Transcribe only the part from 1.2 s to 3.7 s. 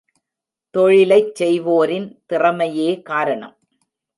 செய்வோரின் திறமையே காரணம்.